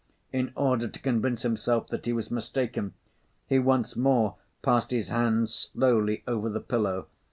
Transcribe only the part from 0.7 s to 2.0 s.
to convince himself